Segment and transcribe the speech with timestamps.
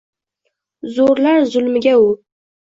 [0.95, 2.11] Zo’rlar zulmiga u